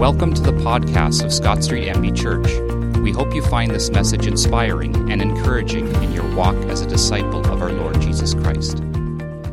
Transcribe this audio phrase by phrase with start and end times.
[0.00, 2.98] Welcome to the podcast of Scott Street MB Church.
[3.02, 7.40] We hope you find this message inspiring and encouraging in your walk as a disciple
[7.52, 8.82] of our Lord Jesus Christ.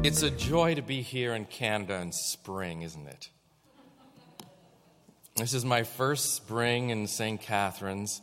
[0.06, 3.30] It's a joy to be here in Canada in spring, isn't it?
[5.36, 7.42] This is my first spring in St.
[7.42, 8.22] Catharines,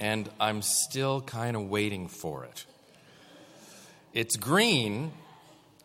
[0.00, 2.66] and I'm still kind of waiting for it.
[4.12, 5.12] It's green.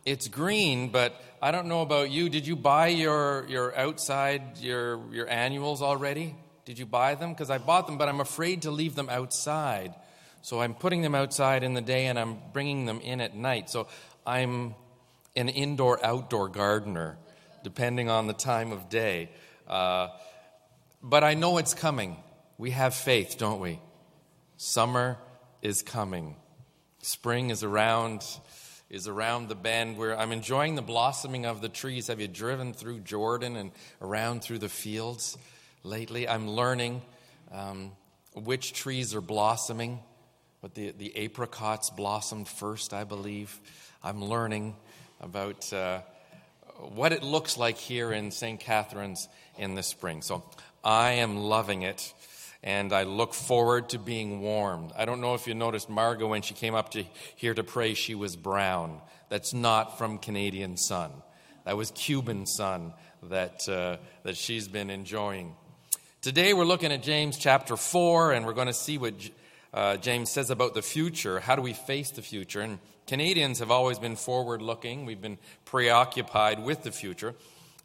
[0.07, 2.29] It's green, but I don't know about you.
[2.29, 6.33] Did you buy your, your outside, your, your annuals already?
[6.63, 7.33] Did you buy them?
[7.33, 9.93] Because I bought them, but I'm afraid to leave them outside.
[10.41, 13.69] So I'm putting them outside in the day and I'm bringing them in at night.
[13.69, 13.89] So
[14.25, 14.75] I'm
[15.35, 17.17] an indoor outdoor gardener,
[17.65, 19.29] depending on the time of day.
[19.67, 20.07] Uh,
[21.03, 22.15] but I know it's coming.
[22.57, 23.81] We have faith, don't we?
[24.55, 25.17] Summer
[25.61, 26.37] is coming,
[27.01, 28.23] spring is around
[28.89, 32.07] is around the bend where I'm enjoying the blossoming of the trees.
[32.07, 35.37] Have you driven through Jordan and around through the fields
[35.83, 36.27] lately?
[36.27, 37.01] I'm learning
[37.51, 37.91] um,
[38.33, 39.99] which trees are blossoming.
[40.61, 43.59] But the, the apricots blossomed first, I believe.
[44.03, 44.75] I'm learning
[45.21, 46.01] about uh,
[46.77, 48.59] what it looks like here in St.
[48.59, 50.21] Catharines in the spring.
[50.21, 50.43] So
[50.83, 52.13] I am loving it
[52.67, 54.91] and I look forward to being warmed.
[54.97, 57.05] I don't know if you noticed Margot when she came up to
[57.37, 58.99] here to pray, she was brown.
[59.29, 61.11] That's not from Canadian sun.
[61.63, 62.91] That was Cuban sun
[63.23, 65.55] that, uh, that she's been enjoying.
[66.21, 69.13] Today we're looking at James chapter 4, and we're going to see what
[69.73, 71.39] uh, James says about the future.
[71.39, 72.59] How do we face the future?
[72.59, 77.33] And Canadians have always been forward looking, we've been preoccupied with the future.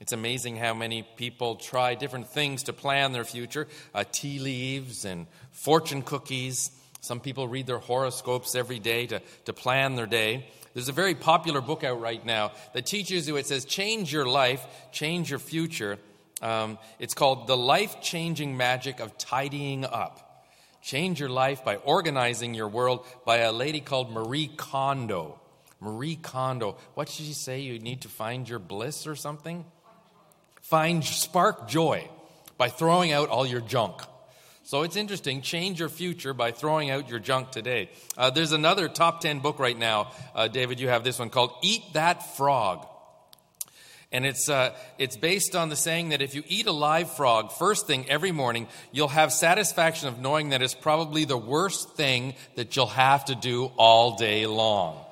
[0.02, 5.04] It's amazing how many people try different things to plan their future uh, tea leaves
[5.04, 6.72] and fortune cookies.
[7.00, 10.48] Some people read their horoscopes every day to, to plan their day.
[10.74, 14.26] There's a very popular book out right now that teaches you, it says, change your
[14.26, 15.98] life, change your future.
[16.40, 20.48] Um, it's called The Life Changing Magic of Tidying Up.
[20.82, 25.38] Change your life by organizing your world by a lady called Marie Kondo.
[25.78, 26.76] Marie Kondo.
[26.94, 27.60] What did she say?
[27.60, 29.64] You need to find your bliss or something?
[30.72, 32.08] Find spark joy
[32.56, 34.00] by throwing out all your junk.
[34.62, 35.42] So it's interesting.
[35.42, 37.90] Change your future by throwing out your junk today.
[38.16, 40.12] Uh, there's another top 10 book right now.
[40.34, 42.86] Uh, David, you have this one called Eat That Frog.
[44.12, 47.52] And it's, uh, it's based on the saying that if you eat a live frog
[47.52, 52.32] first thing every morning, you'll have satisfaction of knowing that it's probably the worst thing
[52.56, 55.04] that you'll have to do all day long.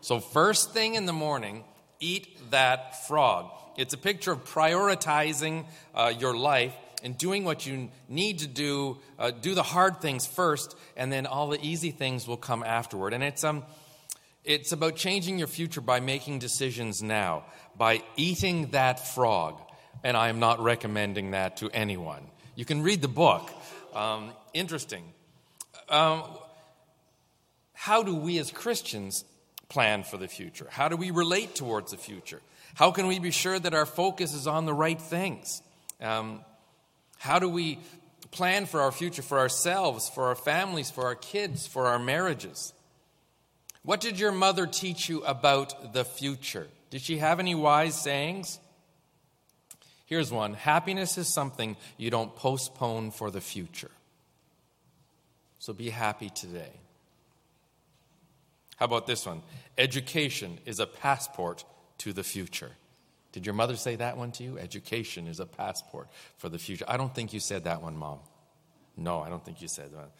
[0.00, 1.64] So, first thing in the morning,
[2.00, 3.50] eat that frog.
[3.76, 8.98] It's a picture of prioritizing uh, your life and doing what you need to do.
[9.18, 13.12] Uh, do the hard things first, and then all the easy things will come afterward.
[13.12, 13.64] And it's, um,
[14.44, 17.44] it's about changing your future by making decisions now,
[17.76, 19.60] by eating that frog.
[20.04, 22.26] And I am not recommending that to anyone.
[22.54, 23.50] You can read the book.
[23.94, 25.04] Um, interesting.
[25.88, 26.24] Um,
[27.72, 29.24] how do we as Christians
[29.68, 30.66] plan for the future?
[30.70, 32.40] How do we relate towards the future?
[32.74, 35.62] How can we be sure that our focus is on the right things?
[36.00, 36.40] Um,
[37.18, 37.78] how do we
[38.30, 42.72] plan for our future, for ourselves, for our families, for our kids, for our marriages?
[43.84, 46.68] What did your mother teach you about the future?
[46.90, 48.58] Did she have any wise sayings?
[50.06, 53.90] Here's one Happiness is something you don't postpone for the future.
[55.58, 56.72] So be happy today.
[58.76, 59.42] How about this one?
[59.78, 61.64] Education is a passport
[62.02, 62.72] to the future.
[63.30, 64.58] Did your mother say that one to you?
[64.58, 66.84] Education is a passport for the future.
[66.88, 68.18] I don't think you said that one, Mom.
[68.96, 70.10] No, I don't think you said that.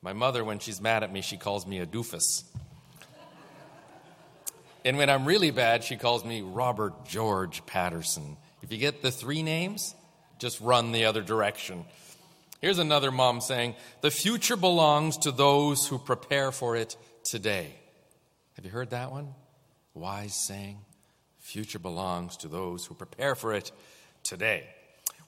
[0.00, 2.44] My mother, when she's mad at me, she calls me a doofus.
[4.84, 8.36] and when I'm really bad, she calls me Robert George Patterson.
[8.62, 9.96] If you get the three names,
[10.38, 11.84] just run the other direction.
[12.60, 17.74] Here's another mom saying, The future belongs to those who prepare for it today.
[18.54, 19.34] Have you heard that one?
[19.94, 20.78] Wise saying
[21.52, 23.72] future belongs to those who prepare for it
[24.22, 24.64] today.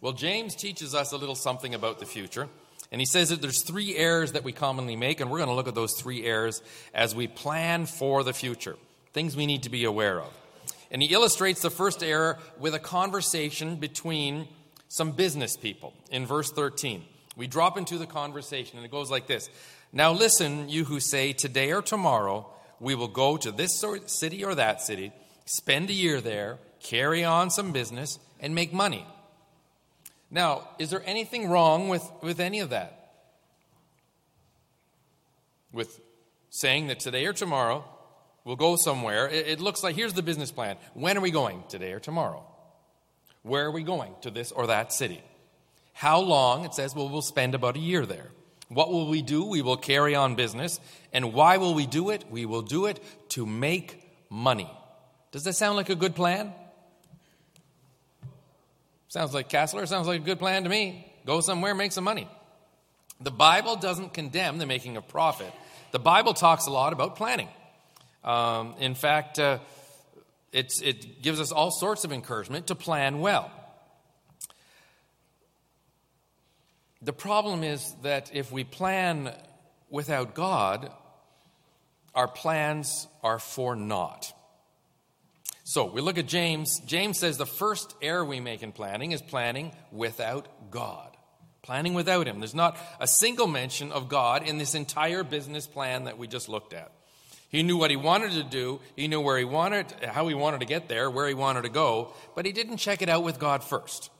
[0.00, 2.48] Well, James teaches us a little something about the future.
[2.90, 5.54] And he says that there's three errors that we commonly make, and we're going to
[5.54, 6.62] look at those three errors
[6.94, 8.76] as we plan for the future,
[9.12, 10.32] things we need to be aware of.
[10.90, 14.48] And he illustrates the first error with a conversation between
[14.88, 17.04] some business people in verse 13.
[17.36, 19.50] We drop into the conversation, and it goes like this
[19.92, 22.46] Now listen, you who say, Today or tomorrow,
[22.80, 25.12] we will go to this city or that city
[25.44, 29.06] spend a year there, carry on some business, and make money.
[30.30, 33.12] Now, is there anything wrong with, with any of that?
[35.72, 36.00] With
[36.50, 37.84] saying that today or tomorrow
[38.44, 39.28] we'll go somewhere.
[39.28, 40.76] It, it looks like here's the business plan.
[40.94, 41.64] When are we going?
[41.68, 42.44] Today or tomorrow?
[43.42, 44.14] Where are we going?
[44.22, 45.22] To this or that city?
[45.92, 46.64] How long?
[46.64, 48.30] It says, well, we'll spend about a year there.
[48.68, 49.44] What will we do?
[49.44, 50.80] We will carry on business.
[51.12, 52.24] And why will we do it?
[52.30, 53.00] We will do it
[53.30, 54.70] to make money.
[55.34, 56.52] Does that sound like a good plan?
[59.08, 59.84] Sounds like Castler.
[59.88, 61.12] Sounds like a good plan to me.
[61.26, 62.28] Go somewhere, make some money.
[63.20, 65.52] The Bible doesn't condemn the making of profit.
[65.90, 67.48] The Bible talks a lot about planning.
[68.22, 69.58] Um, in fact, uh,
[70.52, 73.50] it gives us all sorts of encouragement to plan well.
[77.02, 79.34] The problem is that if we plan
[79.90, 80.92] without God,
[82.14, 84.32] our plans are for naught.
[85.66, 86.80] So we look at James.
[86.80, 91.16] James says the first error we make in planning is planning without God.
[91.62, 92.38] Planning without Him.
[92.38, 96.50] There's not a single mention of God in this entire business plan that we just
[96.50, 96.92] looked at.
[97.48, 100.60] He knew what he wanted to do, he knew where he wanted, how he wanted
[100.60, 103.38] to get there, where he wanted to go, but he didn't check it out with
[103.38, 104.10] God first.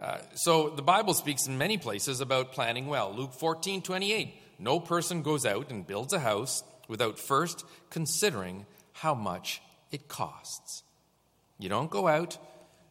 [0.00, 3.14] Uh, so the Bible speaks in many places about planning well.
[3.14, 4.34] Luke 14, 28.
[4.58, 9.60] No person goes out and builds a house without first considering how much
[9.94, 10.82] it costs.
[11.58, 12.36] You don't go out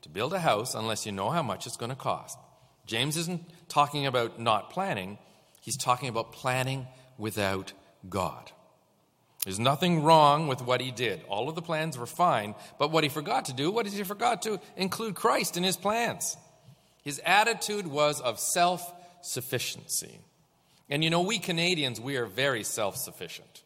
[0.01, 2.37] to build a house unless you know how much it's going to cost.
[2.85, 5.17] James isn't talking about not planning,
[5.61, 7.73] he's talking about planning without
[8.09, 8.51] God.
[9.43, 11.21] There's nothing wrong with what he did.
[11.27, 14.03] All of the plans were fine, but what he forgot to do, what did he
[14.03, 16.37] forgot to include Christ in his plans?
[17.03, 18.81] His attitude was of self
[19.21, 20.19] sufficiency.
[20.89, 23.62] And you know, we Canadians, we are very self sufficient.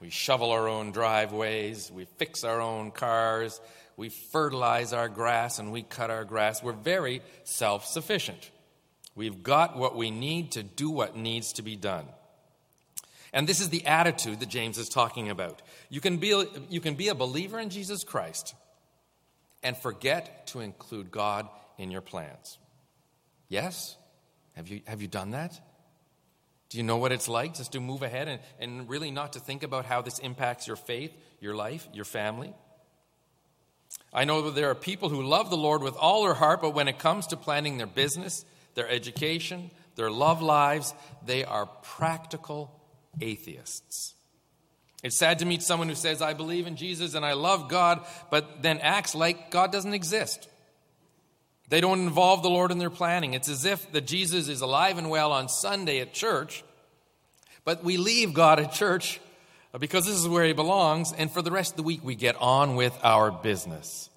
[0.00, 3.60] We shovel our own driveways, we fix our own cars,
[3.96, 6.62] we fertilize our grass, and we cut our grass.
[6.62, 8.50] We're very self sufficient.
[9.16, 12.06] We've got what we need to do what needs to be done.
[13.32, 15.60] And this is the attitude that James is talking about.
[15.90, 18.54] You can be, you can be a believer in Jesus Christ
[19.62, 22.58] and forget to include God in your plans.
[23.48, 23.96] Yes?
[24.54, 25.60] Have you, have you done that?
[26.68, 29.40] Do you know what it's like just to move ahead and, and really not to
[29.40, 32.54] think about how this impacts your faith, your life, your family?
[34.12, 36.74] I know that there are people who love the Lord with all their heart, but
[36.74, 38.44] when it comes to planning their business,
[38.74, 40.94] their education, their love lives,
[41.24, 42.70] they are practical
[43.20, 44.14] atheists.
[45.02, 48.04] It's sad to meet someone who says, I believe in Jesus and I love God,
[48.30, 50.48] but then acts like God doesn't exist.
[51.68, 53.34] They don't involve the Lord in their planning.
[53.34, 56.64] It's as if that Jesus is alive and well on Sunday at church,
[57.64, 59.20] but we leave God at church
[59.78, 62.36] because this is where he belongs, and for the rest of the week we get
[62.36, 64.08] on with our business.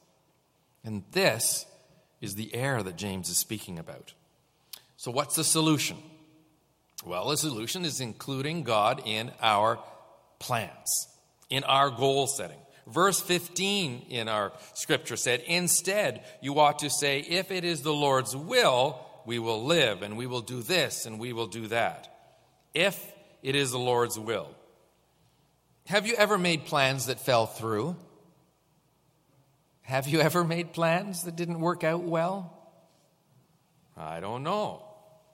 [0.83, 1.65] And this
[2.21, 4.13] is the error that James is speaking about.
[4.95, 5.97] So, what's the solution?
[7.05, 9.79] Well, the solution is including God in our
[10.39, 11.07] plans,
[11.49, 12.60] in our goal setting.
[12.87, 17.93] Verse 15 in our scripture said, Instead, you ought to say, If it is the
[17.93, 22.07] Lord's will, we will live, and we will do this, and we will do that.
[22.73, 22.99] If
[23.43, 24.49] it is the Lord's will.
[25.87, 27.95] Have you ever made plans that fell through?
[29.81, 32.57] Have you ever made plans that didn't work out well?
[33.97, 34.83] I don't know.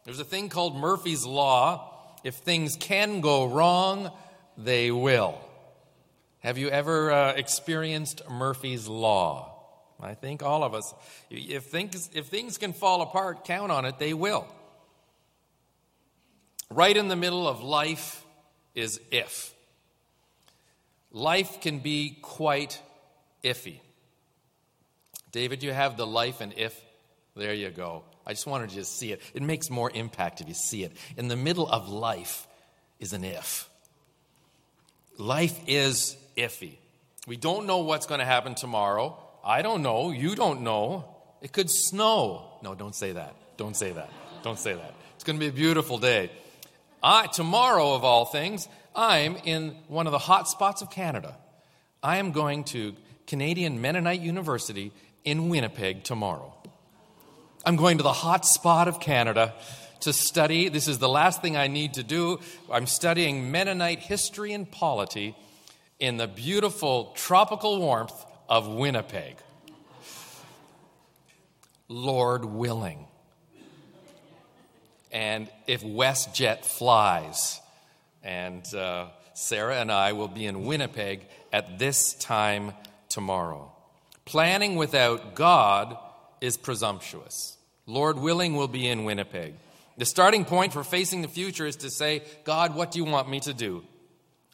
[0.04, 1.94] There's a thing called Murphy's Law.
[2.24, 4.12] If things can go wrong,
[4.58, 5.40] they will.
[6.40, 9.54] Have you ever uh, experienced Murphy's Law?
[10.00, 10.94] I think all of us.
[11.30, 14.48] If things, if things can fall apart, count on it, they will.
[16.70, 18.24] Right in the middle of life
[18.76, 19.54] is if.
[21.12, 22.80] Life can be quite
[23.44, 23.80] iffy.
[25.32, 26.80] David, you have the life and if.
[27.36, 28.04] There you go.
[28.26, 29.22] I just wanted you to see it.
[29.34, 30.96] It makes more impact if you see it.
[31.16, 32.48] In the middle of life
[33.00, 33.70] is an if.
[35.18, 36.78] Life is iffy.
[37.28, 39.18] We don't know what's going to happen tomorrow.
[39.44, 40.12] I don't know.
[40.12, 41.16] You don't know.
[41.42, 42.60] It could snow.
[42.64, 43.36] No, don't say that.
[43.58, 44.10] Don't say that.
[44.44, 44.94] Don't say that.
[45.16, 46.32] It's going to be a beautiful day.
[47.04, 51.38] I, tomorrow, of all things, I'm in one of the hot spots of Canada.
[52.02, 54.92] I am going to Canadian Mennonite University
[55.24, 56.54] in Winnipeg tomorrow.
[57.66, 59.54] I'm going to the hot spot of Canada
[60.02, 60.70] to study.
[60.70, 62.40] This is the last thing I need to do.
[62.72, 65.36] I'm studying Mennonite history and polity
[66.00, 69.38] in the beautiful tropical warmth of Winnipeg.
[71.88, 73.06] Lord willing.
[75.12, 77.62] And if WestJet flies,
[78.24, 81.22] and uh, Sarah and I will be in Winnipeg
[81.54, 82.74] at this time
[83.10, 83.72] tomorrow.
[84.26, 85.98] Planning without God
[86.42, 87.58] is presumptuous.
[87.86, 89.54] Lord willing, we'll be in Winnipeg.
[89.98, 93.30] The starting point for facing the future is to say, God, what do you want
[93.30, 93.84] me to do?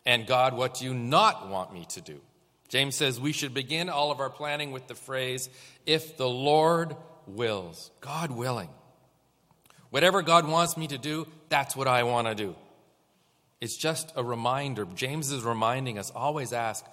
[0.05, 2.19] And God, what do you not want me to do?
[2.67, 5.49] James says we should begin all of our planning with the phrase,
[5.85, 6.95] if the Lord
[7.27, 7.91] wills.
[8.01, 8.69] God willing.
[9.91, 12.55] Whatever God wants me to do, that's what I want to do.
[13.61, 14.85] It's just a reminder.
[14.95, 16.83] James is reminding us always ask,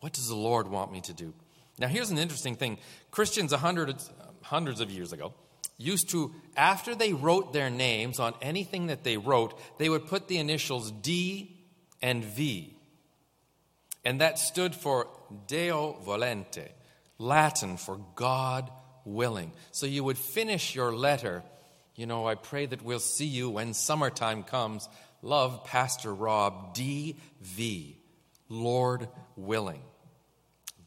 [0.00, 1.34] what does the Lord want me to do?
[1.78, 2.78] Now, here's an interesting thing
[3.10, 4.10] Christians hundreds,
[4.42, 5.34] hundreds of years ago
[5.76, 10.28] used to, after they wrote their names on anything that they wrote, they would put
[10.28, 11.53] the initials D
[12.04, 12.76] and V.
[14.04, 15.08] And that stood for
[15.46, 16.68] Deo volente,
[17.18, 18.70] Latin for God
[19.06, 19.52] willing.
[19.72, 21.42] So you would finish your letter,
[21.96, 24.86] you know, I pray that we'll see you when summertime comes.
[25.22, 27.98] Love, Pastor Rob, D.V.,
[28.50, 29.82] Lord willing.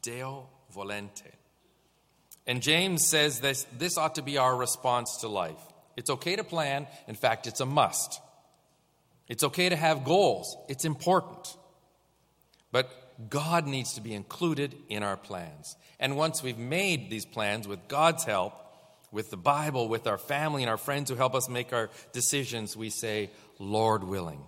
[0.00, 1.32] Deo volente.
[2.46, 5.60] And James says this, this ought to be our response to life.
[5.96, 6.86] It's okay to plan.
[7.08, 8.20] In fact, it's a must.
[9.28, 10.56] It's okay to have goals.
[10.68, 11.56] It's important.
[12.72, 12.90] But
[13.30, 15.76] God needs to be included in our plans.
[16.00, 18.54] And once we've made these plans with God's help,
[19.10, 22.76] with the Bible, with our family and our friends who help us make our decisions,
[22.76, 24.40] we say, Lord willing,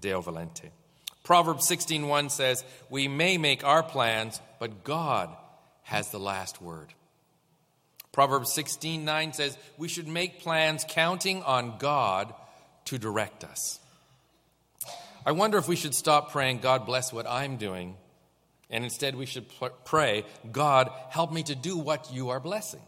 [0.00, 0.70] Deo volente.
[1.22, 5.36] Proverbs 16:1 says, "We may make our plans, but God
[5.82, 6.94] has the last word."
[8.12, 12.34] Proverbs 16:9 says, "We should make plans counting on God
[12.86, 13.78] to direct us."
[15.26, 17.96] I wonder if we should stop praying, God bless what I'm doing,
[18.70, 19.46] and instead we should
[19.84, 22.82] pray, God, help me to do what you are blessing.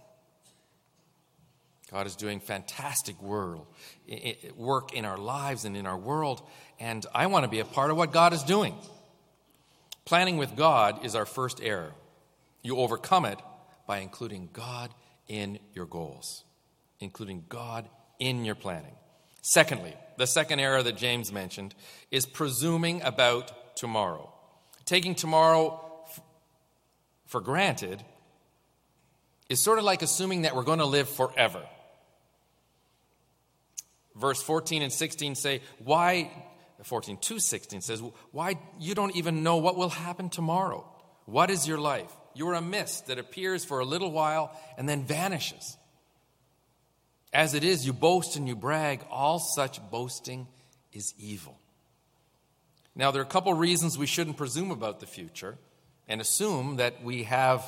[1.90, 6.42] God is doing fantastic work in our lives and in our world,
[6.78, 8.76] and I want to be a part of what God is doing.
[10.04, 11.92] Planning with God is our first error.
[12.62, 13.38] You overcome it
[13.86, 14.94] by including God
[15.26, 16.44] in your goals,
[17.00, 18.94] including God in your planning.
[19.42, 21.74] Secondly, the second error that James mentioned
[22.10, 24.32] is presuming about tomorrow.
[24.84, 26.20] Taking tomorrow f-
[27.26, 28.02] for granted
[29.48, 31.62] is sort of like assuming that we're going to live forever.
[34.14, 36.30] Verse 14 and 16 say, Why,
[36.82, 40.86] 14 to 16 says, Why you don't even know what will happen tomorrow?
[41.24, 42.12] What is your life?
[42.34, 45.76] You are a mist that appears for a little while and then vanishes.
[47.32, 49.04] As it is, you boast and you brag.
[49.10, 50.48] All such boasting
[50.92, 51.58] is evil.
[52.94, 55.56] Now, there are a couple reasons we shouldn't presume about the future
[56.08, 57.64] and assume that we have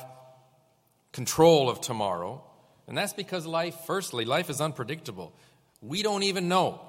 [1.13, 2.43] control of tomorrow.
[2.87, 5.33] And that's because life, firstly, life is unpredictable.
[5.81, 6.81] We don't even know.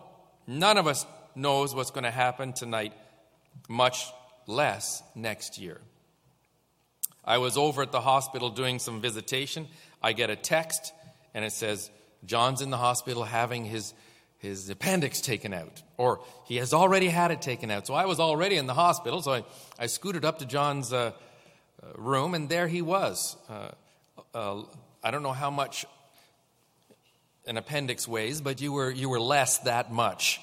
[0.46, 2.92] None of us knows what's going to happen tonight,
[3.68, 4.06] much
[4.46, 5.80] less next year.
[7.24, 9.68] I was over at the hospital doing some visitation.
[10.02, 10.92] I get a text,
[11.32, 11.90] and it says,
[12.26, 13.94] John's in the hospital having his,
[14.38, 17.86] his appendix taken out, or he has already had it taken out.
[17.86, 19.44] So I was already in the hospital, so I,
[19.78, 21.12] I scooted up to John's uh,
[21.82, 23.36] uh room, and there he was.
[23.48, 23.70] Uh,
[24.34, 24.62] uh,
[25.02, 25.86] I don't know how much
[27.46, 30.40] an appendix weighs, but you were, you were less that much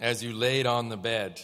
[0.00, 1.40] as you laid on the bed.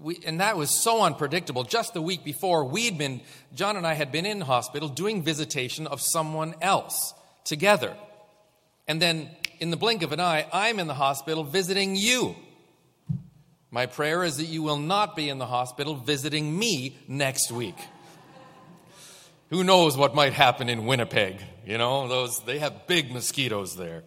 [0.00, 1.64] We, and that was so unpredictable.
[1.64, 3.20] Just the week before, we'd been,
[3.54, 7.96] John and I had been in hospital doing visitation of someone else together.
[8.88, 9.28] And then,
[9.58, 12.36] in the blink of an eye, I'm in the hospital visiting you.
[13.70, 17.76] My prayer is that you will not be in the hospital visiting me next week.
[19.50, 21.40] Who knows what might happen in Winnipeg?
[21.66, 24.04] You know, those they have big mosquitoes there.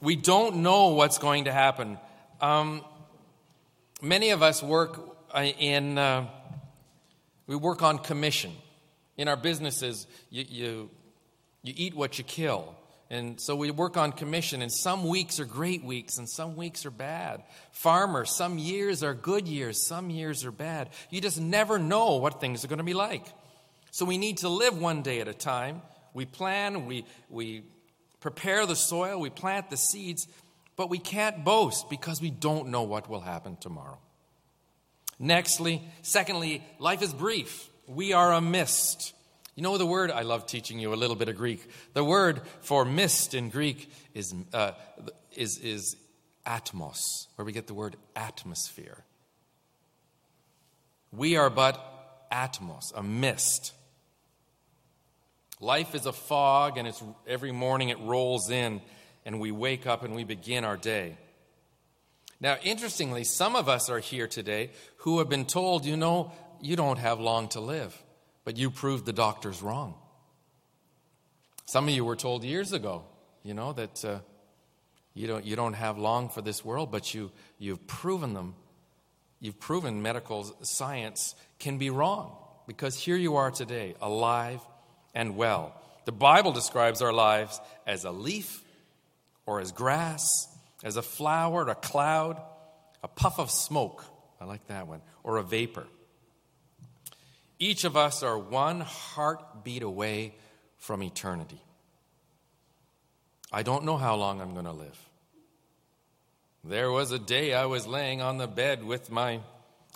[0.00, 1.98] We don't know what's going to happen.
[2.40, 2.84] Um,
[4.02, 5.00] many of us work
[5.32, 6.26] uh, in uh,
[7.46, 8.52] we work on commission.
[9.16, 10.90] In our businesses, you, you
[11.62, 12.74] you eat what you kill.
[13.08, 16.84] And so we work on commission, and some weeks are great weeks, and some weeks
[16.84, 17.44] are bad.
[17.70, 20.90] Farmers, some years are good years, some years are bad.
[21.10, 23.24] You just never know what things are going to be like.
[23.92, 25.82] So we need to live one day at a time.
[26.14, 27.62] We plan, we, we
[28.20, 30.26] prepare the soil, we plant the seeds,
[30.74, 33.98] but we can't boast because we don't know what will happen tomorrow.
[35.20, 37.70] Nextly, secondly, life is brief.
[37.86, 39.14] We are a mist.
[39.56, 41.66] You know the word, I love teaching you a little bit of Greek.
[41.94, 44.72] The word for mist in Greek is, uh,
[45.34, 45.96] is, is
[46.44, 47.00] atmos,
[47.36, 49.02] where we get the word atmosphere.
[51.10, 53.72] We are but atmos, a mist.
[55.58, 58.82] Life is a fog, and it's, every morning it rolls in,
[59.24, 61.16] and we wake up and we begin our day.
[62.40, 66.76] Now, interestingly, some of us are here today who have been told, you know, you
[66.76, 68.02] don't have long to live
[68.46, 69.94] but you proved the doctors wrong.
[71.64, 73.02] Some of you were told years ago,
[73.42, 74.20] you know, that uh,
[75.14, 78.54] you, don't, you don't have long for this world, but you, you've proven them.
[79.40, 82.36] You've proven medical science can be wrong
[82.68, 84.60] because here you are today, alive
[85.12, 85.74] and well.
[86.04, 88.62] The Bible describes our lives as a leaf
[89.44, 90.24] or as grass,
[90.84, 92.40] as a flower, a cloud,
[93.02, 94.04] a puff of smoke.
[94.40, 95.88] I like that one, or a vapor.
[97.58, 100.34] Each of us are one heartbeat away
[100.78, 101.60] from eternity.
[103.52, 104.98] I don't know how long I'm going to live.
[106.64, 109.40] There was a day I was laying on the bed with my,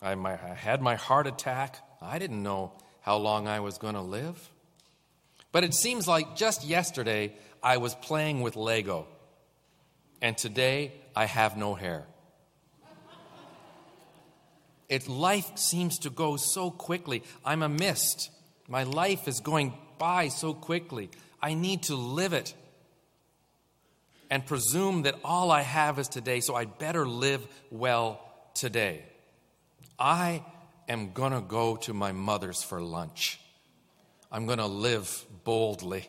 [0.00, 1.76] I, my, I had my heart attack.
[2.00, 4.50] I didn't know how long I was going to live.
[5.52, 9.07] But it seems like just yesterday I was playing with Lego,
[10.23, 12.07] and today I have no hair.
[14.90, 17.23] It, life seems to go so quickly.
[17.44, 18.30] I'm a mist.
[18.68, 21.11] My life is going by so quickly.
[21.40, 22.52] I need to live it
[24.30, 28.20] and presume that all I have is today, so I'd better live well
[28.54, 29.04] today.
[29.99, 30.44] I
[30.88, 33.40] am going to go to my mother's for lunch.
[34.32, 36.09] I'm going to live boldly.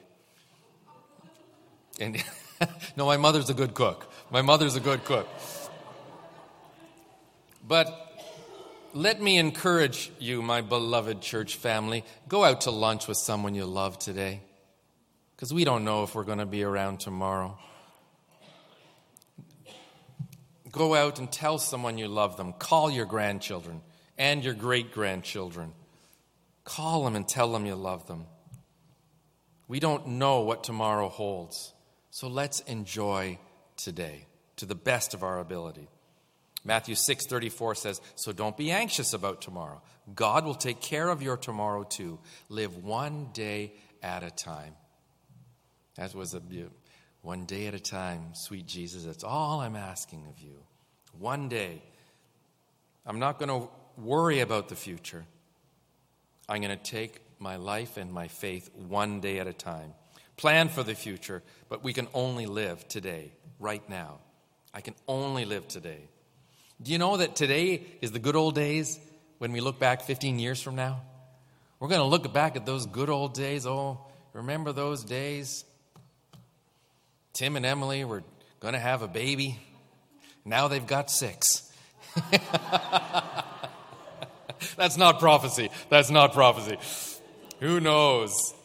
[1.99, 2.23] And
[2.95, 4.11] no, my mother's a good cook.
[4.31, 5.27] My mother's a good cook.
[7.67, 8.10] But
[8.93, 12.03] let me encourage you, my beloved church family.
[12.27, 14.41] Go out to lunch with someone you love today.
[15.35, 17.57] Because we don't know if we're going to be around tomorrow.
[20.71, 22.53] Go out and tell someone you love them.
[22.53, 23.81] Call your grandchildren
[24.17, 25.73] and your great grandchildren.
[26.63, 28.25] Call them and tell them you love them.
[29.67, 31.73] We don't know what tomorrow holds.
[32.11, 33.39] So let's enjoy
[33.77, 35.89] today to the best of our ability.
[36.63, 39.81] Matthew 6:34 says, "So don't be anxious about tomorrow.
[40.13, 42.19] God will take care of your tomorrow too.
[42.49, 44.75] Live one day at a time."
[45.95, 46.41] That was a
[47.21, 49.03] one day at a time, sweet Jesus.
[49.03, 50.63] That's all I'm asking of you.
[51.17, 51.81] One day.
[53.05, 55.25] I'm not going to worry about the future.
[56.47, 59.93] I'm going to take my life and my faith one day at a time.
[60.37, 64.19] Plan for the future, but we can only live today, right now.
[64.73, 66.07] I can only live today.
[66.81, 68.99] Do you know that today is the good old days
[69.37, 71.01] when we look back 15 years from now?
[71.79, 73.67] We're going to look back at those good old days.
[73.67, 73.99] Oh,
[74.33, 75.63] remember those days?
[77.33, 78.23] Tim and Emily were
[78.59, 79.59] going to have a baby.
[80.43, 81.71] Now they've got six.
[84.75, 85.69] That's not prophecy.
[85.89, 86.77] That's not prophecy.
[87.59, 88.55] Who knows?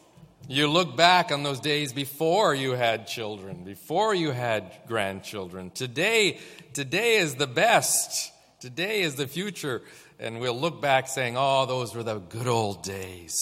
[0.49, 5.71] You look back on those days before you had children, before you had grandchildren.
[5.71, 6.39] Today,
[6.71, 8.31] today is the best.
[8.61, 9.81] Today is the future.
[10.19, 13.35] And we'll look back saying, oh, those were the good old days.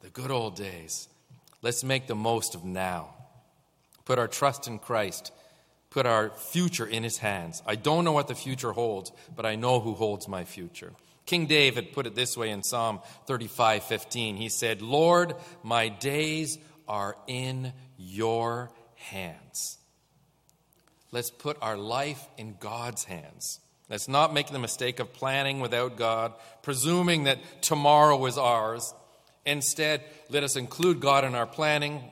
[0.00, 1.06] The good old days.
[1.62, 3.14] Let's make the most of now.
[4.04, 5.32] Put our trust in Christ.
[5.90, 7.62] Put our future in His hands.
[7.64, 10.92] I don't know what the future holds, but I know who holds my future.
[11.26, 14.36] King David put it this way in Psalm 35 15.
[14.36, 16.58] He said, Lord, my days
[16.88, 19.78] are in your hands.
[21.12, 23.60] Let's put our life in God's hands.
[23.88, 28.92] Let's not make the mistake of planning without God, presuming that tomorrow is ours.
[29.44, 32.02] Instead, let us include God in our planning.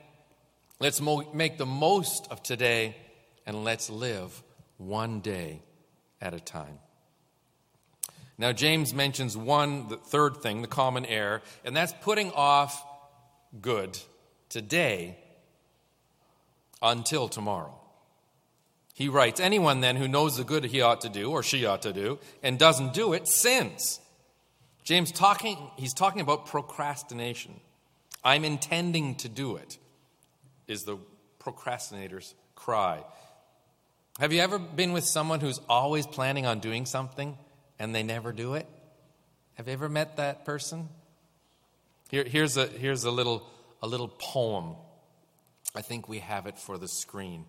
[0.79, 2.95] Let's mo- make the most of today,
[3.45, 4.41] and let's live
[4.77, 5.61] one day
[6.21, 6.79] at a time.
[8.37, 12.85] Now, James mentions one, the third thing, the common error, and that's putting off
[13.61, 13.97] good
[14.49, 15.17] today
[16.81, 17.79] until tomorrow.
[18.93, 21.81] He writes, Anyone then who knows the good he ought to do or she ought
[21.83, 23.99] to do and doesn't do it sins.
[24.83, 27.59] James talking, he's talking about procrastination.
[28.23, 29.77] I'm intending to do it,
[30.67, 30.97] is the
[31.39, 33.03] procrastinator's cry.
[34.19, 37.37] Have you ever been with someone who's always planning on doing something
[37.79, 38.67] and they never do it?
[39.55, 40.89] Have you ever met that person?
[42.09, 43.47] Here, here's a, here's a, little,
[43.81, 44.75] a little poem.
[45.73, 47.45] I think we have it for the screen.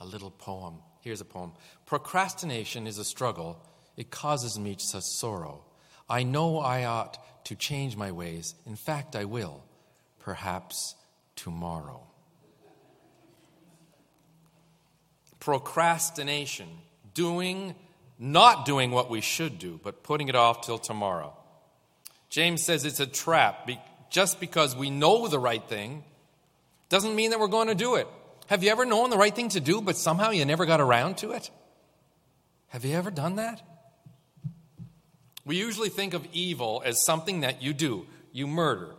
[0.00, 0.76] A little poem.
[1.00, 1.52] Here's a poem
[1.86, 3.60] Procrastination is a struggle,
[3.96, 5.64] it causes me such sorrow.
[6.08, 8.54] I know I ought to change my ways.
[8.66, 9.62] In fact, I will.
[10.18, 10.94] Perhaps
[11.36, 12.02] tomorrow.
[15.40, 16.68] Procrastination,
[17.12, 17.74] doing
[18.18, 21.36] not doing what we should do, but putting it off till tomorrow.
[22.30, 23.68] James says it's a trap.
[24.10, 26.04] Just because we know the right thing
[26.88, 28.06] doesn't mean that we're going to do it.
[28.46, 31.18] Have you ever known the right thing to do, but somehow you never got around
[31.18, 31.50] to it?
[32.68, 33.62] Have you ever done that?
[35.44, 38.06] We usually think of evil as something that you do.
[38.32, 38.94] You murder.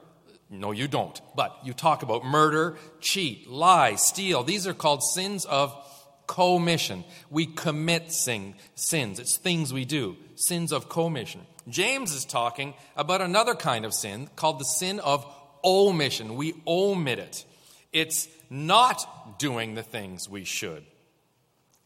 [0.49, 1.19] No, you don't.
[1.36, 4.43] But you talk about murder, cheat, lie, steal.
[4.43, 5.75] These are called sins of
[6.27, 7.03] commission.
[7.29, 9.19] We commit sin, sins.
[9.19, 11.41] It's things we do, sins of commission.
[11.67, 15.25] James is talking about another kind of sin called the sin of
[15.63, 16.35] omission.
[16.35, 17.45] We omit it.
[17.91, 20.83] It's not doing the things we should.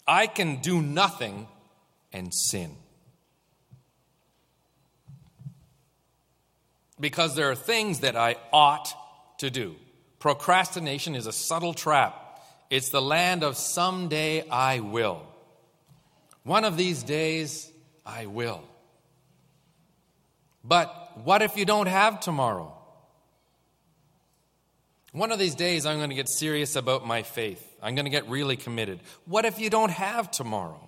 [0.08, 1.48] I can do nothing
[2.12, 2.76] and sin.
[7.00, 8.94] Because there are things that I ought
[9.38, 9.76] to do.
[10.20, 12.29] Procrastination is a subtle trap.
[12.70, 15.24] It's the land of someday I will.
[16.44, 17.72] One of these days
[18.06, 18.64] I will.
[20.64, 22.76] But what if you don't have tomorrow?
[25.12, 27.66] One of these days, I'm going to get serious about my faith.
[27.82, 29.00] I'm going to get really committed.
[29.26, 30.88] What if you don't have tomorrow?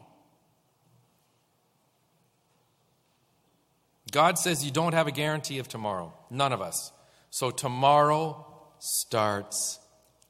[4.12, 6.14] God says you don't have a guarantee of tomorrow.
[6.30, 6.92] None of us.
[7.32, 8.46] So tomorrow
[8.78, 9.80] starts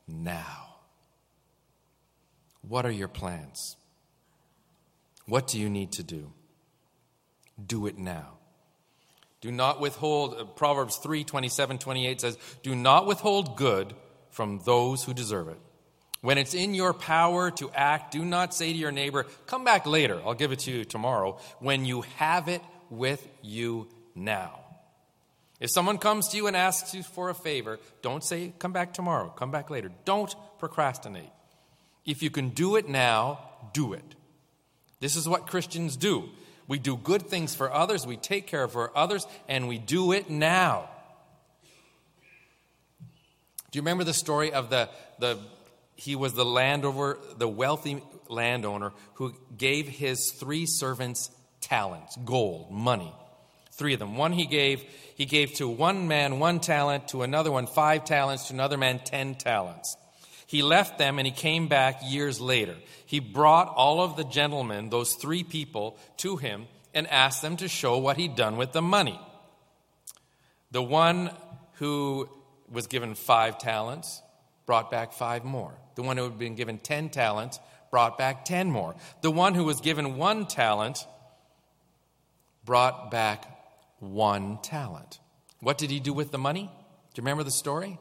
[0.08, 0.71] now.
[2.62, 3.76] What are your plans?
[5.26, 6.32] What do you need to do?
[7.64, 8.38] Do it now.
[9.42, 13.96] Do not withhold, uh, Proverbs 3 27, 28 says, Do not withhold good
[14.30, 15.60] from those who deserve it.
[16.22, 19.88] When it's in your power to act, do not say to your neighbor, Come back
[19.88, 24.60] later, I'll give it to you tomorrow, when you have it with you now.
[25.60, 28.94] If someone comes to you and asks you for a favor, don't say, Come back
[28.94, 29.92] tomorrow, come back later.
[30.06, 31.32] Don't procrastinate.
[32.06, 33.40] If you can do it now,
[33.74, 34.16] do it.
[35.00, 36.30] This is what Christians do.
[36.68, 40.12] We do good things for others, we take care of our others, and we do
[40.14, 40.90] it now.
[43.72, 45.40] Do you remember the story of the, the
[45.96, 51.30] he was the landowner, the wealthy landowner who gave his three servants
[51.62, 53.14] talents, gold, money.
[53.72, 54.18] Three of them.
[54.18, 54.84] One he gave,
[55.16, 59.00] he gave to one man one talent, to another one five talents, to another man
[59.00, 59.96] ten talents.
[60.52, 62.76] He left them and he came back years later.
[63.06, 67.70] He brought all of the gentlemen, those three people, to him and asked them to
[67.70, 69.18] show what he'd done with the money.
[70.72, 71.32] The one
[71.76, 72.28] who
[72.70, 74.22] was given five talents
[74.66, 75.74] brought back five more.
[75.96, 77.58] The one who had been given ten talents
[77.90, 78.98] brought back ten more.
[79.22, 81.08] The one who was given one talent
[82.66, 83.46] brought back
[84.00, 85.22] one talent.
[85.62, 86.64] What did he do with the money?
[86.64, 87.98] Do you remember the story?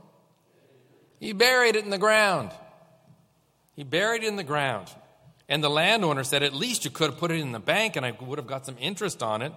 [1.20, 2.50] He buried it in the ground.
[3.76, 4.88] He buried it in the ground.
[5.48, 8.06] And the landowner said, At least you could have put it in the bank and
[8.06, 9.52] I would have got some interest on it.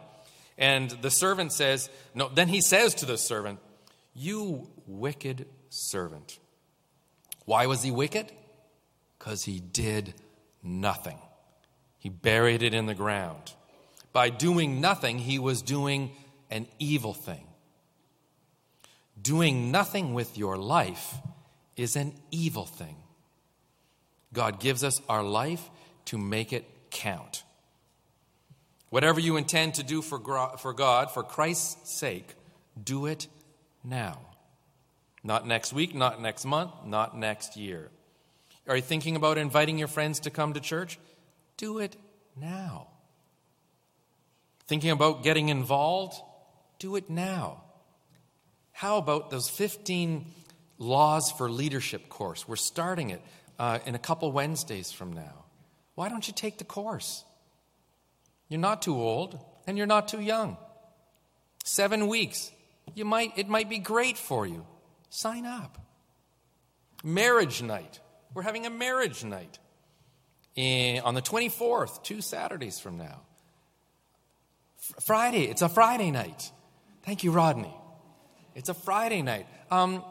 [0.58, 3.60] And the servant says, No, then he says to the servant,
[4.14, 6.38] You wicked servant.
[7.46, 8.32] Why was he wicked?
[9.18, 10.14] Because he did
[10.62, 11.18] nothing.
[11.98, 13.54] He buried it in the ground.
[14.12, 16.12] By doing nothing, he was doing
[16.52, 17.48] an evil thing.
[19.20, 21.16] Doing nothing with your life
[21.76, 22.96] is an evil thing.
[24.34, 25.70] God gives us our life
[26.06, 27.44] to make it count.
[28.90, 32.36] Whatever you intend to do for God, for Christ's sake,
[32.82, 33.28] do it
[33.84, 34.20] now.
[35.24, 37.90] Not next week, not next month, not next year.
[38.68, 41.00] Are you thinking about inviting your friends to come to church?
[41.58, 41.96] Do it
[42.40, 42.88] now.
[44.68, 46.16] Thinking about getting involved?
[46.80, 47.64] Do it now.
[48.72, 50.26] How about those 15
[50.84, 52.48] Laws for Leadership course.
[52.48, 53.22] We're starting it
[53.58, 55.46] uh, in a couple Wednesdays from now.
[55.96, 57.24] Why don't you take the course?
[58.50, 60.58] You're not too old and you're not too young.
[61.64, 62.52] Seven weeks.
[62.94, 64.66] You might, it might be great for you.
[65.10, 65.78] Sign up.
[67.04, 68.00] Marriage night.
[68.34, 69.60] We're having a marriage night
[70.56, 73.22] in, on the 24th, two Saturdays from now.
[74.80, 76.52] F- Friday, it's a Friday night.
[77.04, 77.74] Thank you, Rodney.
[78.56, 79.48] It's a Friday night.
[79.72, 80.04] Um,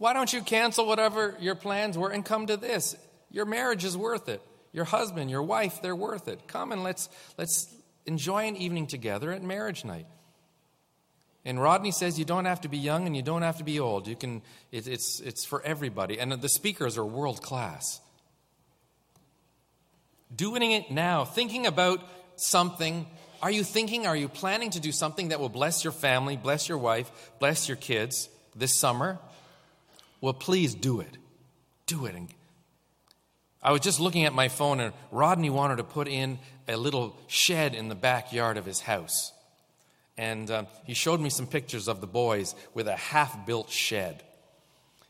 [0.00, 2.96] why don't you cancel whatever your plans were and come to this?
[3.30, 4.40] Your marriage is worth it.
[4.72, 6.48] Your husband, your wife, they're worth it.
[6.48, 7.70] Come and let's, let's
[8.06, 10.06] enjoy an evening together at marriage night.
[11.44, 13.78] And Rodney says you don't have to be young and you don't have to be
[13.78, 14.08] old.
[14.08, 14.40] You can,
[14.72, 16.18] it, it's, it's for everybody.
[16.18, 18.00] And the speakers are world class.
[20.34, 22.00] Doing it now, thinking about
[22.36, 23.06] something.
[23.42, 26.70] Are you thinking, are you planning to do something that will bless your family, bless
[26.70, 29.18] your wife, bless your kids this summer?
[30.20, 31.16] Well, please do it.
[31.86, 32.14] Do it.
[32.14, 32.28] And
[33.62, 37.16] I was just looking at my phone, and Rodney wanted to put in a little
[37.26, 39.32] shed in the backyard of his house.
[40.16, 44.22] And um, he showed me some pictures of the boys with a half built shed.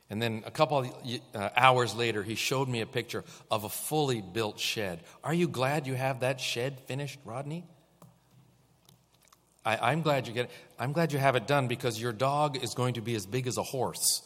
[0.09, 0.92] And then a couple of
[1.35, 5.01] uh, hours later, he showed me a picture of a fully built shed.
[5.23, 7.64] Are you glad you have that shed finished, Rodney?
[9.64, 10.51] I, am glad you get.
[10.79, 13.46] I'm glad you have it done because your dog is going to be as big
[13.46, 14.23] as a horse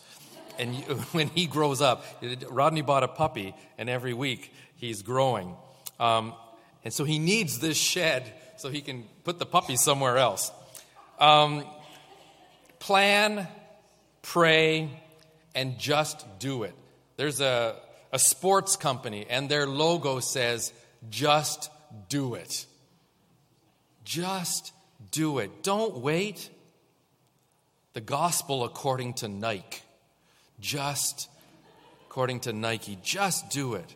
[0.59, 0.75] and
[1.13, 2.05] when he grows up,
[2.49, 5.57] Rodney bought a puppy, and every week he's growing.
[5.99, 6.35] Um,
[6.85, 10.51] and so he needs this shed so he can put the puppy somewhere else.
[11.19, 11.65] Um,
[12.79, 13.49] plan,
[14.23, 14.91] pray,
[15.55, 16.75] and just do it.
[17.17, 17.77] There's a,
[18.13, 20.73] a sports company, and their logo says,
[21.11, 21.71] just
[22.09, 22.67] do it.
[24.05, 24.73] Just
[25.11, 25.63] do it.
[25.63, 26.51] Don't wait.
[27.95, 29.81] The gospel according to Nike.
[30.61, 31.29] Just
[32.07, 32.99] according to Nike.
[33.03, 33.95] Just do it.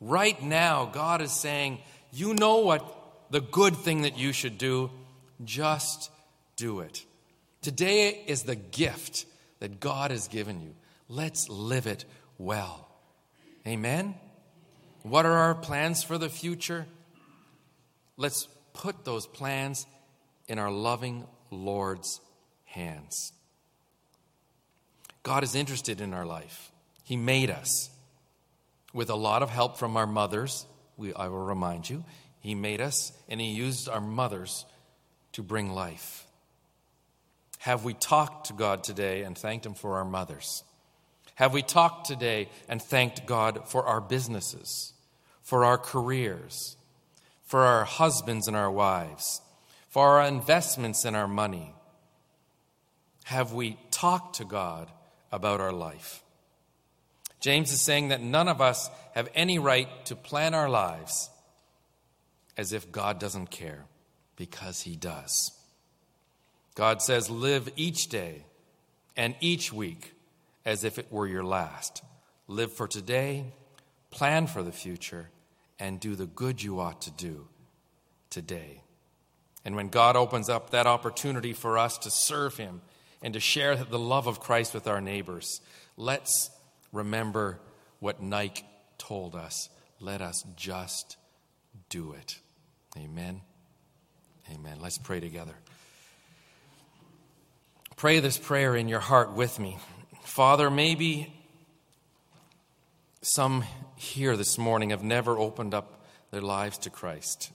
[0.00, 1.78] Right now, God is saying,
[2.12, 2.84] You know what
[3.30, 4.90] the good thing that you should do.
[5.44, 6.10] Just
[6.56, 7.04] do it.
[7.62, 9.26] Today is the gift
[9.60, 10.74] that God has given you.
[11.08, 12.04] Let's live it
[12.38, 12.88] well.
[13.66, 14.14] Amen?
[15.02, 16.86] What are our plans for the future?
[18.16, 19.86] Let's put those plans
[20.48, 22.20] in our loving Lord's
[22.64, 23.32] hands.
[25.24, 26.70] God is interested in our life.
[27.02, 27.90] He made us
[28.92, 30.66] with a lot of help from our mothers.
[30.96, 32.04] We, I will remind you,
[32.40, 34.66] He made us and He used our mothers
[35.32, 36.26] to bring life.
[37.58, 40.62] Have we talked to God today and thanked Him for our mothers?
[41.36, 44.92] Have we talked today and thanked God for our businesses,
[45.42, 46.76] for our careers,
[47.44, 49.40] for our husbands and our wives,
[49.88, 51.74] for our investments and our money?
[53.24, 54.90] Have we talked to God
[55.34, 56.22] about our life?
[57.40, 61.28] James is saying that none of us have any right to plan our lives
[62.56, 63.84] as if God doesn't care,
[64.36, 65.52] because He does.
[66.74, 68.44] God says, Live each day
[69.16, 70.14] and each week
[70.64, 72.02] as if it were your last.
[72.48, 73.52] Live for today,
[74.10, 75.28] plan for the future,
[75.78, 77.48] and do the good you ought to do
[78.30, 78.80] today.
[79.64, 82.80] And when God opens up that opportunity for us to serve Him
[83.24, 85.62] and to share the love of Christ with our neighbors,
[85.96, 86.50] let's
[86.92, 87.58] remember
[87.98, 88.66] what Nike
[88.98, 89.70] told us.
[89.98, 91.16] Let us just
[91.88, 92.38] do it.
[92.98, 93.40] Amen.
[94.52, 94.76] Amen.
[94.78, 95.54] Let's pray together.
[97.96, 99.78] Pray this prayer in your heart with me.
[100.24, 101.32] Father, maybe
[103.22, 103.64] some
[103.96, 107.52] here this morning have never opened up their lives to Christ.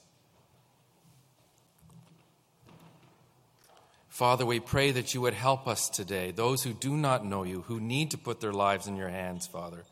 [4.19, 7.61] Father, we pray that you would help us today, those who do not know you,
[7.61, 9.85] who need to put their lives in your hands, Father.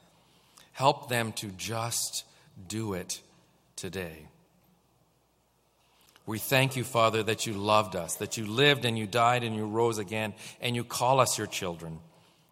[0.74, 2.26] Help them to just
[2.68, 3.22] do it
[3.78, 4.28] today.
[6.26, 9.56] We thank you, Father, that you loved us, that you lived and you died and
[9.56, 12.00] you rose again, and you call us your children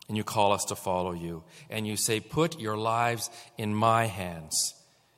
[0.07, 1.43] and you call us to follow you.
[1.69, 4.75] And you say, Put your lives in my hands,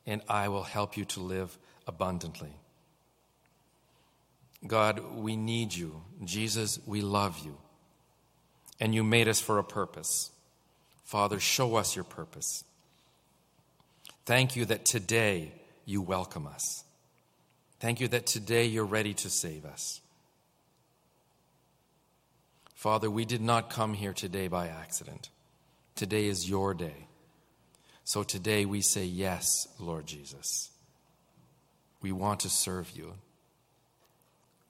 [0.08, 2.56] and I will help you to live abundantly.
[4.66, 6.02] God, we need you.
[6.24, 7.58] Jesus, we love you.
[8.80, 10.32] And you made us for a purpose.
[11.04, 12.64] Father, show us your purpose.
[14.26, 15.54] Thank you that today
[15.86, 16.84] you welcome us.
[17.80, 20.02] Thank you that today you're ready to save us.
[22.74, 25.30] Father, we did not come here today by accident.
[25.96, 27.08] Today is your day.
[28.04, 30.72] So today we say, Yes, Lord Jesus.
[32.02, 33.14] We want to serve you.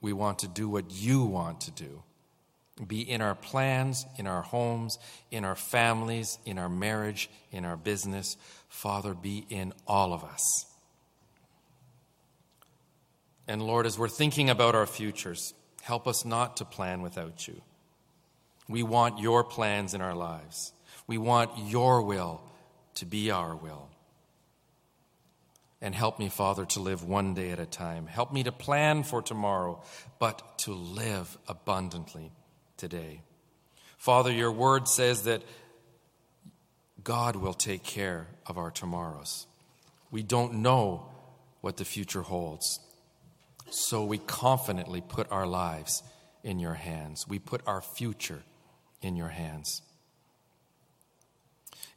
[0.07, 2.01] We want to do what you want to do.
[2.87, 4.97] Be in our plans, in our homes,
[5.31, 8.37] in our families, in our marriage, in our business.
[8.69, 10.65] Father, be in all of us.
[13.49, 17.61] And Lord, as we're thinking about our futures, help us not to plan without you.
[18.69, 20.71] We want your plans in our lives.
[21.05, 22.41] We want your will
[22.95, 23.89] to be our will.
[25.81, 28.07] And help me, Father, to live one day at a time.
[28.07, 29.83] Help me to plan for tomorrow,
[30.19, 32.31] but to live abundantly
[32.77, 33.21] today.
[33.97, 35.43] Father, your word says that
[37.03, 39.45] God will take care of our tomorrows.
[40.09, 41.09] We don't know
[41.61, 42.79] what the future holds.
[43.69, 46.01] So we confidently put our lives
[46.43, 47.27] in your hands.
[47.27, 48.41] We put our future
[49.01, 49.81] in your hands.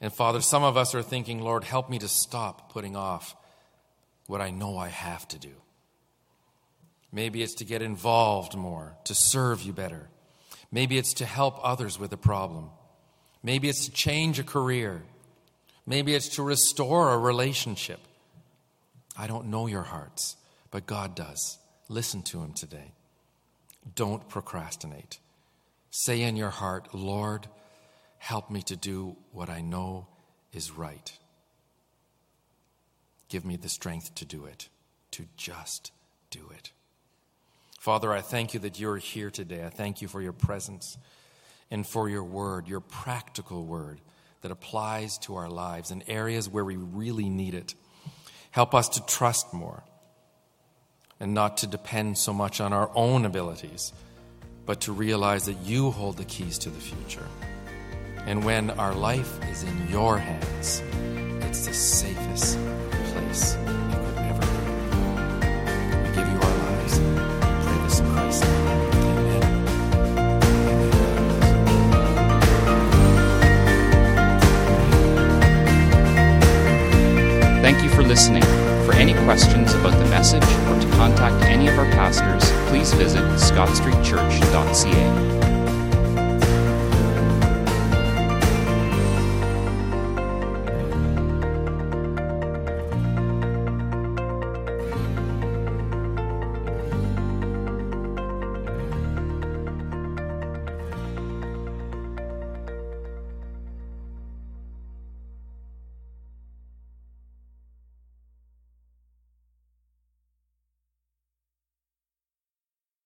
[0.01, 3.37] And Father, some of us are thinking, Lord, help me to stop putting off
[4.31, 5.51] what I know I have to do.
[7.12, 10.09] Maybe it's to get involved more, to serve you better.
[10.71, 12.71] Maybe it's to help others with a problem.
[13.43, 15.03] Maybe it's to change a career.
[15.85, 17.99] Maybe it's to restore a relationship.
[19.16, 20.37] I don't know your hearts,
[20.71, 21.59] but God does.
[21.88, 22.93] Listen to Him today.
[23.97, 25.19] Don't procrastinate.
[25.90, 27.49] Say in your heart, Lord,
[28.19, 30.07] help me to do what I know
[30.53, 31.12] is right.
[33.31, 34.69] Give me the strength to do it,
[35.12, 35.93] to just
[36.29, 36.73] do it.
[37.81, 39.64] Father, I thank you that you're here today.
[39.64, 40.99] I thank you for your presence
[41.71, 44.03] and for your word, your practical word
[44.43, 47.75] that applies to our lives in areas where we really need it.
[48.51, 49.83] Help us to trust more
[51.19, 53.95] and not to depend so much on our own abilities
[54.66, 57.27] but to realize that you hold the keys to the future.
[58.27, 60.83] And when our life is in your hands,
[61.45, 62.57] it's the safest
[63.20, 63.56] place
[77.62, 78.42] Thank you for listening.
[78.85, 83.22] For any questions about the message or to contact any of our pastors, please visit
[83.38, 85.39] scottstreetchurch.ca.